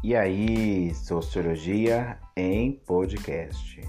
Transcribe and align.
E 0.00 0.14
aí, 0.14 0.94
Sociologia 0.94 2.20
em 2.36 2.70
Podcast. 2.70 3.82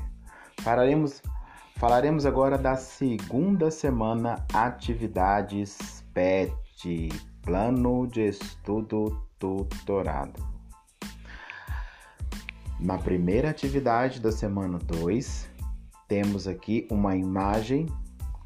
Falaremos, 1.77 2.25
agora 2.25 2.57
da 2.57 2.75
segunda 2.75 3.69
semana 3.69 4.43
Atividades 4.51 6.03
PET, 6.11 7.09
Plano 7.43 8.07
de 8.07 8.27
Estudo 8.27 9.23
Tutorado. 9.37 10.43
Na 12.79 12.97
primeira 12.97 13.51
atividade 13.51 14.19
da 14.19 14.31
semana 14.31 14.79
2, 14.79 15.47
temos 16.07 16.47
aqui 16.47 16.87
uma 16.89 17.15
imagem 17.15 17.85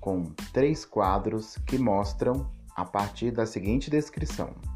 com 0.01 0.25
três 0.51 0.83
quadros 0.83 1.57
que 1.65 1.77
mostram 1.77 2.51
a 2.75 2.83
partir 2.83 3.31
da 3.31 3.45
seguinte 3.45 3.89
descrição. 3.89 4.72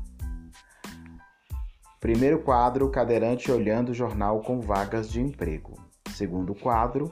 Primeiro 2.00 2.40
quadro, 2.40 2.90
cadeirante 2.90 3.52
olhando 3.52 3.90
o 3.90 3.94
jornal 3.94 4.42
com 4.42 4.62
vagas 4.62 5.10
de 5.10 5.20
emprego. 5.20 5.74
Segundo 6.14 6.54
quadro, 6.54 7.12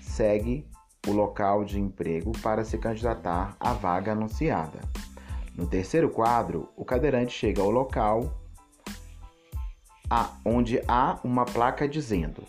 segue 0.00 0.66
o 1.06 1.12
local 1.12 1.64
de 1.64 1.80
emprego 1.80 2.32
para 2.42 2.64
se 2.64 2.76
candidatar 2.76 3.56
à 3.60 3.72
vaga 3.72 4.12
anunciada. 4.12 4.80
No 5.56 5.66
terceiro 5.66 6.10
quadro, 6.10 6.68
o 6.76 6.84
cadeirante 6.84 7.32
chega 7.32 7.62
ao 7.62 7.70
local 7.70 8.40
onde 10.44 10.80
há 10.86 11.18
uma 11.24 11.44
placa 11.44 11.88
dizendo 11.88 12.44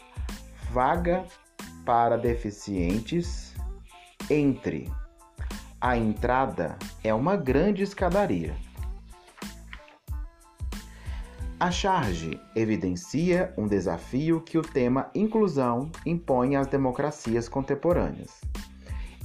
vaga 0.72 1.25
para 1.86 2.17
deficientes 2.17 3.55
entre. 4.30 4.91
A 5.80 5.97
entrada 5.97 6.77
é 7.03 7.13
uma 7.13 7.36
grande 7.36 7.83
escadaria. 7.83 8.55
A 11.66 11.71
charge 11.71 12.39
evidencia 12.55 13.52
um 13.58 13.67
desafio 13.67 14.39
que 14.39 14.55
o 14.55 14.61
tema 14.61 15.09
inclusão 15.16 15.91
impõe 16.05 16.55
às 16.55 16.67
democracias 16.67 17.49
contemporâneas. 17.49 18.39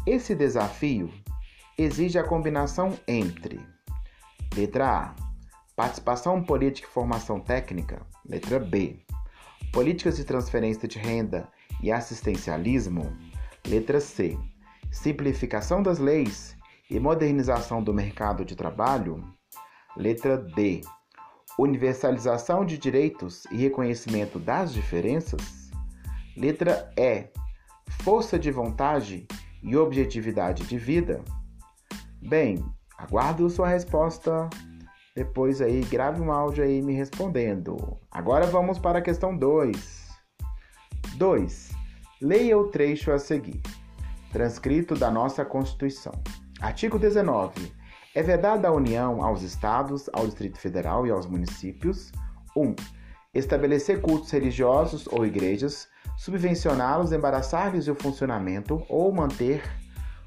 Esse 0.07 0.35
desafio 0.35 1.13
exige 1.77 2.19
a 2.19 2.25
combinação 2.25 2.99
entre 3.07 3.61
letra 4.57 4.89
A, 4.89 5.15
participação 5.77 6.43
política 6.43 6.89
e 6.89 6.91
formação 6.91 7.39
técnica, 7.39 8.07
letra 8.25 8.59
B, 8.59 9.05
políticas 9.71 10.17
de 10.17 10.25
transferência 10.25 10.89
de 10.89 10.99
renda 10.99 11.47
e 11.83 11.93
assistencialismo, 11.93 13.15
letra 13.69 14.01
C, 14.01 14.39
simplificação 14.91 15.83
das 15.83 15.99
leis 15.99 16.57
e 16.89 16.99
modernização 16.99 17.83
do 17.83 17.93
mercado 17.93 18.47
de 18.47 18.57
trabalho, 18.57 19.23
letra 19.95 20.39
D, 20.39 20.81
universalização 21.61 22.65
de 22.65 22.79
direitos 22.79 23.45
e 23.51 23.57
reconhecimento 23.57 24.39
das 24.39 24.73
diferenças? 24.73 25.71
Letra 26.37 26.91
E. 26.97 27.29
Força 28.03 28.39
de 28.39 28.51
vontade 28.51 29.27
e 29.63 29.77
objetividade 29.77 30.65
de 30.67 30.79
vida? 30.79 31.23
Bem, 32.23 32.65
aguardo 32.97 33.51
sua 33.51 33.69
resposta. 33.69 34.49
Depois 35.15 35.61
aí, 35.61 35.83
grave 35.83 36.21
um 36.21 36.33
áudio 36.33 36.65
aí 36.65 36.81
me 36.81 36.95
respondendo. 36.95 37.99
Agora 38.11 38.47
vamos 38.47 38.79
para 38.79 39.01
a 39.01 39.03
questão 39.03 39.37
2. 39.37 40.09
2. 41.17 41.71
Leia 42.23 42.57
o 42.57 42.69
trecho 42.69 43.11
a 43.11 43.19
seguir. 43.19 43.61
Transcrito 44.33 44.95
da 44.95 45.11
nossa 45.11 45.45
Constituição. 45.45 46.13
Artigo 46.61 46.99
19 46.99 47.80
é 48.15 48.23
vedada 48.23 48.69
a 48.69 48.73
União 48.73 49.23
aos 49.23 49.43
Estados, 49.43 50.11
ao 50.13 50.27
Distrito 50.27 50.59
Federal 50.59 51.07
e 51.07 51.11
aos 51.11 51.27
municípios 51.27 52.11
1. 52.57 52.63
Um, 52.63 52.75
estabelecer 53.33 54.01
cultos 54.01 54.31
religiosos 54.31 55.07
ou 55.07 55.25
igrejas, 55.25 55.89
subvencioná-los, 56.19 57.13
embaraçar-lhes 57.13 57.87
o 57.87 57.95
funcionamento 57.95 58.85
ou 58.89 59.13
manter 59.13 59.63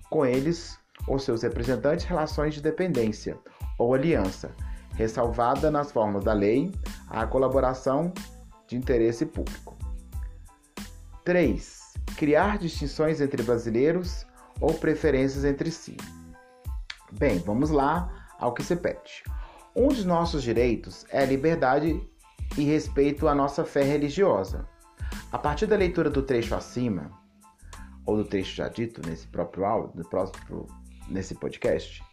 com 0.09 0.25
eles 0.25 0.79
ou 1.05 1.19
seus 1.19 1.44
representantes 1.44 2.05
relações 2.05 2.53
de 2.53 2.61
dependência 2.61 3.38
ou 3.77 3.94
aliança, 3.94 4.55
ressalvada 4.95 5.69
nas 5.69 5.91
formas 5.91 6.23
da 6.23 6.31
lei 6.31 6.71
a 7.09 7.27
colaboração 7.27 8.13
de 8.65 8.77
interesse 8.77 9.25
público. 9.25 9.75
3. 11.25 11.81
Criar 12.15 12.57
distinções 12.57 13.19
entre 13.19 13.44
brasileiros 13.44 14.25
ou 14.61 14.73
preferências 14.73 15.44
entre 15.44 15.69
si. 15.69 15.97
Bem, 17.18 17.38
vamos 17.38 17.69
lá 17.69 18.09
ao 18.40 18.53
que 18.53 18.63
se 18.63 18.75
pede. 18.75 19.24
Um 19.75 19.88
dos 19.88 20.03
nossos 20.03 20.41
direitos 20.41 21.06
é 21.09 21.22
a 21.22 21.25
liberdade 21.25 22.01
e 22.57 22.63
respeito 22.63 23.28
à 23.28 23.35
nossa 23.35 23.63
fé 23.63 23.84
religiosa. 23.84 24.68
A 25.31 25.38
partir 25.38 25.68
da 25.68 25.75
leitura 25.75 26.09
do 26.09 26.24
trecho 26.24 26.56
acima, 26.56 27.12
ou 28.06 28.18
do 28.18 28.25
trecho 28.25 28.56
já 28.56 28.68
dito 28.68 29.00
nesse 29.07 29.28
próprio 29.28 29.63
áudio, 29.63 30.03
próximo, 30.09 30.68
nesse 31.07 31.35
podcast, 31.35 32.03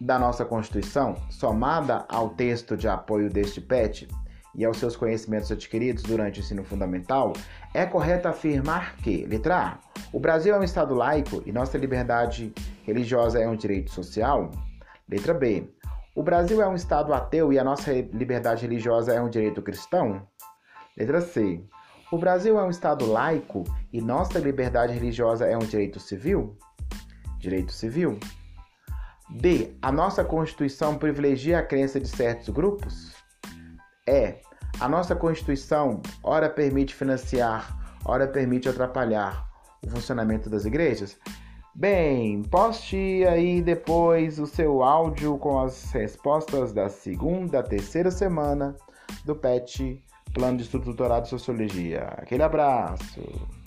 da 0.00 0.18
nossa 0.18 0.44
Constituição, 0.44 1.14
somada 1.28 2.06
ao 2.08 2.30
texto 2.30 2.74
de 2.74 2.88
apoio 2.88 3.28
deste 3.28 3.60
PET 3.60 4.08
e 4.60 4.64
aos 4.66 4.76
seus 4.76 4.94
conhecimentos 4.94 5.50
adquiridos 5.50 6.02
durante 6.02 6.38
o 6.38 6.42
ensino 6.42 6.62
fundamental, 6.62 7.32
é 7.72 7.86
correto 7.86 8.28
afirmar 8.28 8.94
que, 8.96 9.24
letra 9.24 9.56
A, 9.56 9.78
o 10.12 10.20
Brasil 10.20 10.54
é 10.54 10.58
um 10.58 10.62
Estado 10.62 10.94
laico 10.94 11.42
e 11.46 11.50
nossa 11.50 11.78
liberdade 11.78 12.52
religiosa 12.84 13.40
é 13.40 13.48
um 13.48 13.56
direito 13.56 13.90
social? 13.90 14.50
Letra 15.08 15.32
B. 15.32 15.66
O 16.14 16.22
Brasil 16.22 16.60
é 16.60 16.68
um 16.68 16.74
Estado 16.74 17.14
ateu 17.14 17.50
e 17.50 17.58
a 17.58 17.64
nossa 17.64 17.90
liberdade 17.90 18.60
religiosa 18.60 19.14
é 19.14 19.22
um 19.22 19.30
direito 19.30 19.62
cristão? 19.62 20.28
Letra 20.94 21.22
C. 21.22 21.64
O 22.12 22.18
Brasil 22.18 22.60
é 22.60 22.62
um 22.62 22.68
Estado 22.68 23.06
laico 23.06 23.64
e 23.90 24.02
nossa 24.02 24.38
liberdade 24.38 24.92
religiosa 24.92 25.46
é 25.46 25.56
um 25.56 25.60
direito 25.60 25.98
civil? 25.98 26.54
Direito 27.38 27.72
civil. 27.72 28.20
D. 29.30 29.74
A 29.80 29.90
nossa 29.90 30.22
Constituição 30.22 30.98
privilegia 30.98 31.60
a 31.60 31.62
crença 31.62 31.98
de 31.98 32.08
certos 32.08 32.50
grupos? 32.50 33.14
E. 34.06 34.49
A 34.80 34.88
nossa 34.88 35.14
Constituição, 35.14 36.00
ora 36.22 36.48
permite 36.48 36.94
financiar, 36.94 37.98
ora 38.02 38.26
permite 38.26 38.66
atrapalhar 38.66 39.46
o 39.84 39.90
funcionamento 39.90 40.48
das 40.48 40.64
igrejas? 40.64 41.18
Bem, 41.74 42.42
poste 42.44 42.96
aí 43.28 43.60
depois 43.60 44.38
o 44.38 44.46
seu 44.46 44.82
áudio 44.82 45.36
com 45.36 45.60
as 45.60 45.92
respostas 45.92 46.72
da 46.72 46.88
segunda, 46.88 47.62
terceira 47.62 48.10
semana 48.10 48.74
do 49.26 49.36
PET 49.36 50.02
Plano 50.32 50.56
de 50.56 50.62
Estudo 50.62 50.86
Doutorado 50.86 51.28
Sociologia. 51.28 52.14
Aquele 52.16 52.42
abraço! 52.42 53.59